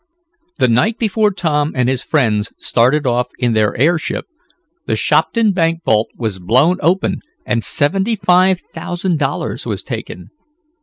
[0.57, 4.25] The night before Tom and his friends started off in their airship,
[4.87, 10.31] the Shopton Bank vault was blown open and seventy five thousand dollars was taken.